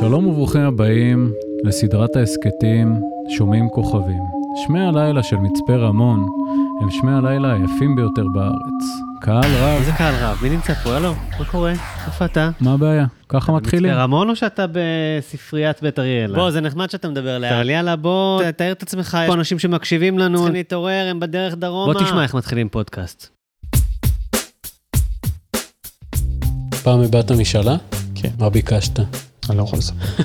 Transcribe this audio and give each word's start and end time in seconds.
שלום 0.00 0.26
וברוכים 0.26 0.60
הבאים 0.60 1.32
לסדרת 1.64 2.16
ההסכתים 2.16 3.00
שומעים 3.28 3.68
כוכבים. 3.68 4.22
שמי 4.66 4.80
הלילה 4.80 5.22
של 5.22 5.36
מצפה 5.36 5.76
רמון 5.76 6.26
הם 6.82 6.90
שמי 6.90 7.12
הלילה 7.12 7.52
היפים 7.52 7.96
ביותר 7.96 8.24
בארץ. 8.34 8.84
קהל 9.20 9.44
רב, 9.44 9.78
איזה 9.78 9.92
קהל 9.92 10.14
רב? 10.24 10.38
מי 10.42 10.50
נמצא 10.50 10.74
פה? 10.74 10.96
הלו, 10.96 11.12
מה 11.38 11.44
קורה? 11.44 11.72
איפה 12.06 12.24
אתה? 12.24 12.50
מה 12.60 12.72
הבעיה? 12.72 13.06
ככה 13.28 13.52
מתחילים. 13.52 13.90
מצפה 13.90 14.02
רמון 14.02 14.30
או 14.30 14.36
שאתה 14.36 14.66
בספריית 14.72 15.82
בית 15.82 15.98
אריאלה? 15.98 16.34
בוא, 16.34 16.50
זה 16.50 16.60
נחמד 16.60 16.90
שאתה 16.90 17.08
מדבר 17.08 17.38
לאט. 17.38 17.52
אבל 17.52 17.70
יאללה, 17.70 17.96
בוא, 17.96 18.42
תאר 18.50 18.72
את 18.72 18.82
עצמך, 18.82 19.18
יש 19.22 19.28
פה 19.28 19.34
אנשים 19.34 19.58
שמקשיבים 19.58 20.18
לנו, 20.18 20.38
צריכים 20.38 20.54
להתעורר, 20.54 21.06
הם 21.10 21.20
בדרך 21.20 21.54
דרומה. 21.54 21.92
בוא 21.92 22.02
תשמע 22.02 22.22
איך 22.22 22.34
מתחילים 22.34 22.68
פודקאסט. 22.68 23.28
פעם 26.82 27.00
הבעת 27.00 27.32
משאלה? 27.32 27.76
כן. 28.14 28.30
מה 28.38 28.50
ביקשת? 28.50 29.00
אני 29.50 29.58
לא 29.58 29.62
יכול 29.62 29.78
לספר. 29.78 30.22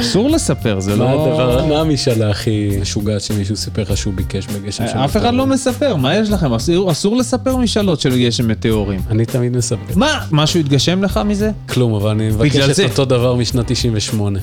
אסור 0.00 0.30
לספר, 0.30 0.80
זה 0.80 0.96
מה 0.96 1.04
לא... 1.04 1.26
הדבר, 1.26 1.66
מה 1.66 1.80
המשאלה 1.80 2.30
הכי 2.30 2.78
משוגעת 2.80 3.20
שמישהו 3.20 3.56
סיפר 3.56 3.82
לך 3.82 3.96
שהוא 3.96 4.14
ביקש 4.14 4.46
בגשם 4.46 4.86
של 4.86 4.98
אף 4.98 5.10
אחד 5.10 5.18
מטאורים? 5.18 5.38
לא 5.38 5.46
מספר, 5.46 5.96
מה 5.96 6.16
יש 6.16 6.30
לכם? 6.30 6.52
אסור, 6.52 6.90
אסור 6.90 7.16
לספר 7.16 7.56
משאלות 7.56 8.00
של 8.00 8.18
גשם 8.18 8.48
מטאורים. 8.48 9.00
אני 9.10 9.26
תמיד 9.26 9.56
מספר. 9.56 9.94
מה? 9.96 10.26
משהו 10.32 10.60
התגשם 10.60 11.02
לך 11.02 11.20
מזה? 11.26 11.50
כלום, 11.68 11.94
אבל 11.94 12.10
אני 12.10 12.28
מבקש 12.28 12.80
את. 12.80 12.90
אותו 12.90 13.04
דבר 13.04 13.34
משנת 13.34 13.66
98. 13.66 14.38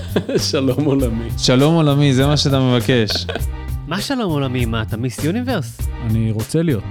שלום 0.50 0.84
עולמי. 0.84 1.28
שלום 1.38 1.74
עולמי, 1.74 2.14
זה 2.14 2.26
מה 2.26 2.36
שאתה 2.36 2.60
מבקש. 2.60 3.26
מה 3.88 4.00
שלום 4.00 4.30
עולמי? 4.30 4.64
מה, 4.64 4.82
אתה 4.82 4.96
מיס 4.96 5.24
יוניברס? 5.24 5.78
אני 6.10 6.30
רוצה 6.30 6.62
להיות, 6.62 6.84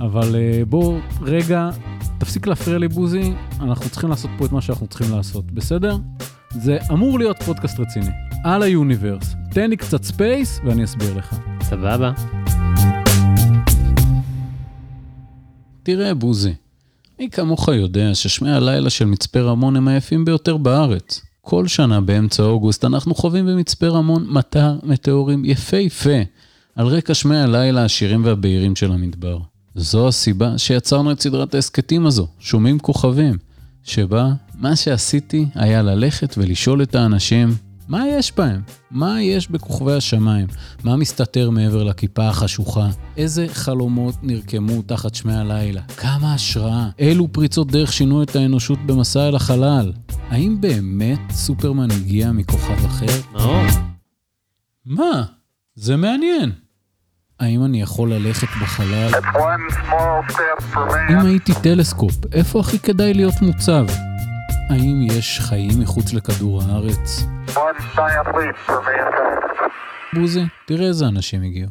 אבל 0.00 0.36
אה, 0.36 0.64
בוא 0.68 0.98
רגע, 1.22 1.68
תפסיק 2.24 2.46
להפריע 2.46 2.78
לי 2.78 2.88
בוזי, 2.88 3.32
אנחנו 3.60 3.90
צריכים 3.90 4.10
לעשות 4.10 4.30
פה 4.38 4.46
את 4.46 4.52
מה 4.52 4.60
שאנחנו 4.60 4.86
צריכים 4.86 5.16
לעשות, 5.16 5.50
בסדר? 5.50 5.96
זה 6.50 6.78
אמור 6.92 7.18
להיות 7.18 7.42
פודקאסט 7.42 7.80
רציני, 7.80 8.10
על 8.44 8.62
ה 8.62 8.69
universe. 8.69 9.34
תן 9.50 9.70
לי 9.70 9.76
קצת 9.76 10.02
space 10.04 10.60
ואני 10.64 10.84
אסביר 10.84 11.14
לך. 11.14 11.38
סבבה. 11.62 12.12
תראה 15.82 16.14
בוזי, 16.14 16.54
מי 17.18 17.30
כמוך 17.30 17.68
יודע 17.68 18.14
ששמי 18.14 18.50
הלילה 18.50 18.90
של 18.90 19.04
מצפה 19.04 19.40
רמון 19.40 19.76
הם 19.76 19.88
היפים 19.88 20.24
ביותר 20.24 20.56
בארץ. 20.56 21.22
כל 21.40 21.66
שנה 21.66 22.00
באמצע 22.00 22.42
אוגוסט 22.42 22.84
אנחנו 22.84 23.14
חווים 23.14 23.46
במצפה 23.46 23.86
רמון 23.86 24.26
מטר 24.28 24.78
מטאורים 24.82 25.44
יפהפה, 25.44 26.22
על 26.76 26.86
רקע 26.86 27.14
שמי 27.14 27.36
הלילה 27.36 27.82
העשירים 27.82 28.24
והבהירים 28.24 28.76
של 28.76 28.92
המדבר. 28.92 29.38
זו 29.74 30.08
הסיבה 30.08 30.58
שיצרנו 30.58 31.12
את 31.12 31.20
סדרת 31.20 31.54
ההסכתים 31.54 32.06
הזו, 32.06 32.26
שומעים 32.38 32.78
כוכבים, 32.78 33.38
שבה 33.82 34.32
מה 34.54 34.76
שעשיתי 34.76 35.46
היה 35.54 35.82
ללכת 35.82 36.34
ולשאול 36.38 36.82
את 36.82 36.94
האנשים, 36.94 37.54
מה 37.88 38.08
יש 38.08 38.32
בהם? 38.36 38.62
מה 38.90 39.22
יש 39.22 39.50
בכוכבי 39.50 39.92
השמיים? 39.92 40.46
מה 40.84 40.96
מסתתר 40.96 41.50
מעבר 41.50 41.84
לכיפה 41.84 42.28
החשוכה? 42.28 42.88
איזה 43.16 43.46
חלומות 43.52 44.14
נרקמו 44.22 44.82
תחת 44.82 45.14
שמי 45.14 45.34
הלילה? 45.34 45.82
כמה 45.82 46.34
השראה? 46.34 46.88
אילו 46.98 47.32
פריצות 47.32 47.70
דרך 47.70 47.92
שינו 47.92 48.22
את 48.22 48.36
האנושות 48.36 48.78
במסע 48.86 49.28
אל 49.28 49.36
החלל? 49.36 49.92
האם 50.28 50.60
באמת 50.60 51.20
סופרמן 51.30 51.90
הגיע 51.90 52.32
מכוכב 52.32 52.84
אחר? 52.86 53.20
מאור. 53.32 53.66
מה? 54.86 55.24
זה 55.74 55.96
מעניין. 55.96 56.63
האם 57.40 57.64
אני 57.64 57.82
יכול 57.82 58.12
ללכת 58.12 58.48
בחלל? 58.62 59.10
אם 61.10 61.26
הייתי 61.26 61.52
טלסקופ, 61.62 62.14
איפה 62.32 62.60
הכי 62.60 62.78
כדאי 62.78 63.14
להיות 63.14 63.34
מוצב? 63.42 63.86
האם 64.70 65.02
יש 65.02 65.40
חיים 65.40 65.80
מחוץ 65.80 66.12
לכדור 66.12 66.62
הארץ? 66.62 67.26
בוזי, 70.14 70.42
תראה 70.66 70.86
איזה 70.86 71.06
אנשים 71.06 71.42
הגיעו. 71.42 71.70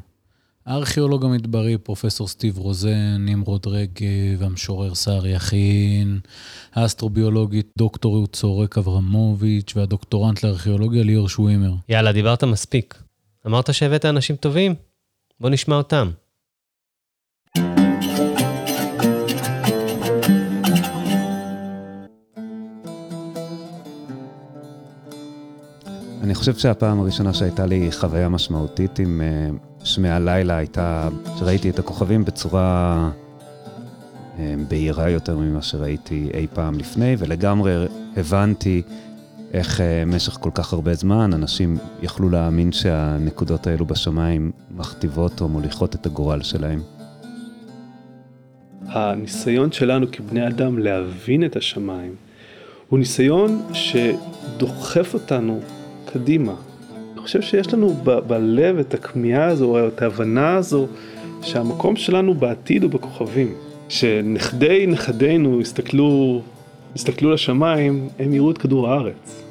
הארכיאולוג 0.66 1.25
המדברי, 1.25 1.78
פרופסור 1.78 2.28
סטיב 2.28 2.57
רוזן, 2.57 3.16
נמרוד 3.19 3.68
רגב, 3.68 4.44
המשורר 4.44 4.95
סער 4.95 5.28
יכין, 5.28 6.19
האסטרוביולוגית 6.75 7.68
דוקטור 7.78 8.28
צורק 8.28 8.78
אברמוביץ' 8.78 9.74
והדוקטורנט 9.75 10.44
לארכיאולוגיה 10.44 11.03
ליאור 11.03 11.30
שווימר. 11.30 11.74
יאללה, 11.90 12.12
דיברת 12.12 12.44
מספיק. 12.44 13.03
אמרת 13.47 13.74
שהבאת 13.74 14.06
אנשים 14.06 14.35
טובים? 14.35 14.75
בוא 15.44 15.50
נשמע 15.50 15.76
אותם. 15.76 16.09
אני 26.24 26.36
חושב 26.36 26.56
שהפעם 26.56 27.00
הראשונה 27.00 27.34
שהייתה 27.34 27.66
לי 27.66 27.92
חוויה 27.92 28.30
משמעותית 28.30 29.00
עם 29.00 29.22
אה, 29.22 29.50
שמי 29.86 30.09
הלילה 30.09 30.58
הייתה 30.58 31.09
שראיתי 31.40 31.70
את 31.70 31.80
הכוכבים 31.80 32.25
בצורה 32.25 33.10
אה, 34.40 34.56
בהירה 34.68 35.10
יותר 35.10 35.38
ממה 35.38 35.62
שראיתי 35.62 36.30
אי 36.34 36.48
פעם 36.54 36.80
לפני, 36.80 37.16
ולגמרי 37.20 37.86
הבנתי 38.18 38.81
איך 39.53 39.81
אה, 39.81 40.03
במשך 40.06 40.34
כל 40.34 40.50
כך 40.53 40.74
הרבה 40.74 40.94
זמן 40.94 41.34
אנשים 41.34 41.78
יכלו 42.02 42.30
להאמין 42.30 42.72
שהנקודות 42.72 43.68
האלו 43.68 43.86
בשמיים 43.86 44.52
מכתיבות 44.72 45.41
או 45.41 45.47
מוליכות 45.47 45.96
את 45.96 46.06
הגורל 46.06 46.41
שלהם. 46.41 46.81
הניסיון 48.88 49.72
שלנו 49.72 50.06
כבני 50.12 50.47
אדם 50.47 50.80
להבין 50.80 51.46
את 51.46 51.56
השמיים 51.56 52.16
הוא 52.90 53.00
ניסיון 53.00 53.62
שדוחף 53.74 55.13
אותנו 55.13 55.59
קדימה. 56.06 56.53
אני 57.13 57.22
חושב 57.22 57.42
שיש 57.42 57.74
לנו 57.74 57.94
ב- 58.03 58.19
בלב 58.19 58.78
את 58.78 58.94
הכמיהה 58.94 59.46
הזו, 59.46 59.66
או 59.66 59.88
את 59.88 60.02
ההבנה 60.02 60.56
הזו, 60.56 60.88
שהמקום 61.42 61.96
שלנו 61.96 62.34
בעתיד 62.34 62.84
הוא 62.84 62.92
בכוכבים. 62.92 63.53
שנכדי 63.90 64.86
נכדינו 64.88 65.62
יסתכלו, 65.62 66.42
יסתכלו 66.96 67.31
לשמיים, 67.31 68.09
הם 68.19 68.34
יראו 68.34 68.52
את 68.52 68.58
כדור 68.58 68.90
הארץ. 68.90 69.43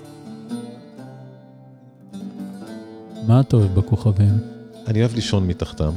מה 3.27 3.41
אתה 3.41 3.56
אוהב 3.56 3.75
בכוכבים? 3.75 4.38
אני 4.87 5.00
אוהב 5.00 5.15
לישון 5.15 5.47
מתחתם, 5.47 5.91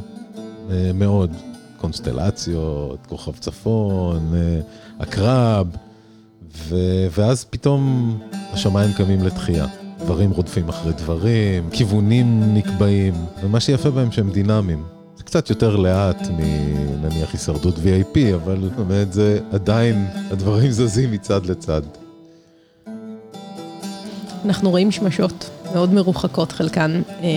אה, 0.69 0.91
מאוד. 0.93 1.31
קונסטלציות, 1.77 2.99
כוכב 3.09 3.31
צפון, 3.31 4.31
אה, 4.35 4.59
עקרב, 4.99 5.67
ו- 6.57 7.07
ואז 7.11 7.45
פתאום 7.45 8.17
השמיים 8.33 8.93
קמים 8.93 9.23
לתחייה. 9.23 9.65
דברים 9.99 10.31
רודפים 10.31 10.69
אחרי 10.69 10.93
דברים, 10.93 11.69
כיוונים 11.71 12.53
נקבעים, 12.53 13.13
ומה 13.43 13.59
שיפה 13.59 13.89
בהם 13.89 14.11
שהם 14.11 14.29
דינמיים. 14.31 14.83
זה 15.17 15.23
קצת 15.23 15.49
יותר 15.49 15.75
לאט 15.75 16.27
מנניח 16.29 17.33
הישרדות 17.33 17.75
VIP, 17.75 18.17
אבל 18.35 18.69
באמת 18.77 19.13
זה 19.13 19.39
עדיין, 19.51 20.07
הדברים 20.31 20.71
זזים 20.71 21.11
מצד 21.11 21.45
לצד. 21.45 21.81
אנחנו 24.45 24.69
רואים 24.69 24.91
שמשות 24.91 25.49
מאוד 25.73 25.93
מרוחקות 25.93 26.51
חלקן, 26.51 27.01
אה, 27.23 27.27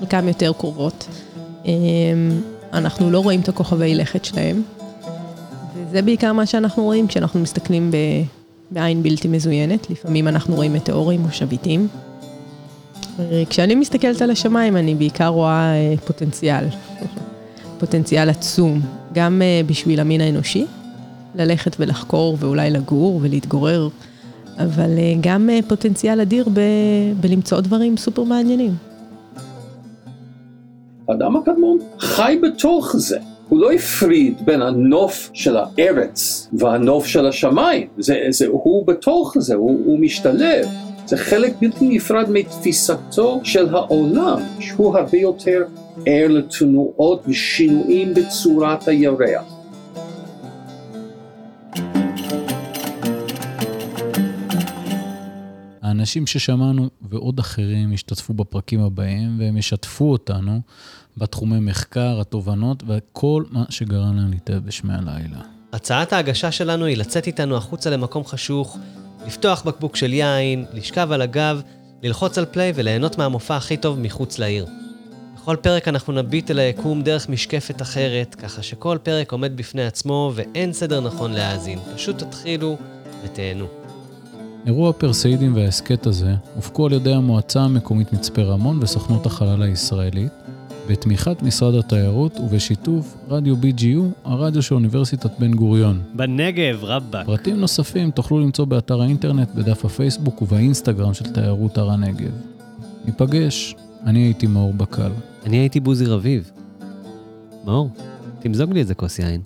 חלקן 0.00 0.28
יותר 0.28 0.52
קרובות. 0.58 1.08
אה, 1.66 1.72
אנחנו 2.72 3.10
לא 3.10 3.20
רואים 3.20 3.40
את 3.40 3.48
הכוכבי 3.48 3.94
לכת 3.94 4.24
שלהם, 4.24 4.62
וזה 5.76 6.02
בעיקר 6.02 6.32
מה 6.32 6.46
שאנחנו 6.46 6.84
רואים 6.84 7.06
כשאנחנו 7.06 7.40
מסתכלים 7.40 7.90
ב- 7.90 8.24
בעין 8.70 9.02
בלתי 9.02 9.28
מזוינת. 9.28 9.90
לפעמים 9.90 10.28
אנחנו 10.28 10.54
רואים 10.54 10.72
מטאורים 10.72 11.24
או 11.24 11.32
שביטים. 11.32 11.88
כשאני 13.50 13.74
מסתכלת 13.74 14.22
על 14.22 14.30
השמיים 14.30 14.76
אני 14.76 14.94
בעיקר 14.94 15.28
רואה 15.28 15.72
אה, 15.72 15.94
פוטנציאל, 16.06 16.64
פוטנציאל 17.80 18.30
עצום, 18.30 18.80
גם 19.12 19.42
בשביל 19.66 20.00
המין 20.00 20.20
האנושי, 20.20 20.66
ללכת 21.34 21.76
ולחקור 21.78 22.36
ואולי 22.40 22.70
לגור 22.70 23.18
ולהתגורר 23.22 23.88
אבל 24.58 24.98
אה, 24.98 25.14
גם 25.20 25.50
אה, 25.50 25.58
פוטנציאל 25.68 26.20
אדיר 26.20 26.48
ב- 26.54 27.12
בלמצוא 27.20 27.60
דברים 27.60 27.96
סופר 27.96 28.22
מעניינים. 28.22 28.72
האדם 31.08 31.36
הקדמון 31.36 31.78
חי 31.98 32.38
בתוך 32.42 32.96
זה. 32.96 33.18
הוא 33.48 33.60
לא 33.60 33.72
הפריד 33.72 34.34
בין 34.44 34.62
הנוף 34.62 35.30
של 35.32 35.56
הארץ 35.56 36.48
והנוף 36.52 37.06
של 37.06 37.26
השמיים. 37.26 37.86
זה, 37.98 38.20
זה, 38.30 38.46
הוא 38.46 38.86
בתוך 38.86 39.34
זה, 39.38 39.54
הוא, 39.54 39.80
הוא 39.84 39.98
משתלב. 39.98 40.66
זה 41.06 41.16
חלק 41.16 41.54
בלתי 41.60 41.88
נפרד 41.88 42.30
מתפיסתו 42.30 43.40
של 43.44 43.74
העולם, 43.74 44.40
שהוא 44.60 44.98
הרבה 44.98 45.18
יותר 45.18 45.64
ער 46.06 46.28
לתנועות 46.28 47.22
ושינויים 47.28 48.14
בצורת 48.14 48.88
הירח. 48.88 49.57
האנשים 55.88 56.26
ששמענו 56.26 56.88
ועוד 57.02 57.38
אחרים 57.38 57.92
ישתתפו 57.92 58.34
בפרקים 58.34 58.80
הבאים 58.80 59.36
והם 59.40 59.56
ישתפו 59.56 60.12
אותנו 60.12 60.60
בתחומי 61.16 61.60
מחקר, 61.60 62.20
התובנות 62.20 62.82
וכל 62.86 63.44
מה 63.50 63.64
שגרם 63.70 64.16
להם 64.16 64.30
להתאהב 64.30 64.66
בשמי 64.66 64.94
הלילה. 64.94 65.40
הצעת 65.72 66.12
ההגשה 66.12 66.52
שלנו 66.52 66.84
היא 66.84 66.96
לצאת 66.96 67.26
איתנו 67.26 67.56
החוצה 67.56 67.90
למקום 67.90 68.24
חשוך 68.24 68.78
לפתוח 69.26 69.62
בקבוק 69.62 69.96
של 69.96 70.12
יין, 70.12 70.64
לשכב 70.72 71.12
על 71.12 71.22
הגב, 71.22 71.62
ללחוץ 72.02 72.38
על 72.38 72.46
פליי 72.46 72.72
וליהנות 72.74 73.18
מהמופע 73.18 73.56
הכי 73.56 73.76
טוב 73.76 73.98
מחוץ 73.98 74.38
לעיר. 74.38 74.66
בכל 75.34 75.56
פרק 75.56 75.88
אנחנו 75.88 76.12
נביט 76.12 76.50
אל 76.50 76.58
היקום 76.58 77.02
דרך 77.02 77.28
משקפת 77.28 77.82
אחרת, 77.82 78.34
ככה 78.34 78.62
שכל 78.62 78.98
פרק 79.02 79.32
עומד 79.32 79.56
בפני 79.56 79.86
עצמו 79.86 80.32
ואין 80.34 80.72
סדר 80.72 81.00
נכון 81.00 81.32
להאזין. 81.32 81.78
פשוט 81.94 82.18
תתחילו 82.18 82.76
ותהנו. 83.24 83.87
אירוע 84.68 84.92
פרסאידים 84.92 85.56
וההסכת 85.56 86.06
הזה 86.06 86.34
הופקו 86.54 86.86
על 86.86 86.92
ידי 86.92 87.12
המועצה 87.12 87.60
המקומית 87.60 88.12
מצפה 88.12 88.42
רמון 88.42 88.78
וסוכנות 88.82 89.26
החלל 89.26 89.62
הישראלית, 89.62 90.32
בתמיכת 90.88 91.42
משרד 91.42 91.74
התיירות 91.74 92.40
ובשיתוף 92.40 93.16
רדיו 93.28 93.54
BGU, 93.56 94.00
הרדיו 94.24 94.62
של 94.62 94.74
אוניברסיטת 94.74 95.30
בן 95.38 95.54
גוריון. 95.54 96.00
בנגב, 96.14 96.84
רבאק. 96.84 97.26
פרטים 97.26 97.56
נוספים 97.56 98.10
תוכלו 98.10 98.40
למצוא 98.40 98.64
באתר 98.64 99.02
האינטרנט, 99.02 99.48
בדף 99.54 99.84
הפייסבוק 99.84 100.42
ובאינסטגרם 100.42 101.14
של 101.14 101.32
תיירות 101.32 101.78
הר 101.78 101.90
הנגב. 101.90 102.30
ניפגש, 103.04 103.74
אני 104.06 104.18
הייתי 104.18 104.46
מאור 104.46 104.72
בקל. 104.72 105.10
אני 105.46 105.56
הייתי 105.56 105.80
בוזי 105.80 106.06
רביב. 106.06 106.50
מאור, 107.64 107.90
תמזוג 108.38 108.72
לי 108.72 108.80
איזה 108.80 108.94
כוס 108.94 109.18
יין. 109.18 109.40